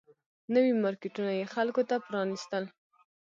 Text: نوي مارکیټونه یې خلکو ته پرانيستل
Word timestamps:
نوي 0.53 0.71
مارکیټونه 0.83 1.31
یې 1.39 1.45
خلکو 1.53 1.81
ته 1.89 1.95
پرانيستل 2.07 2.63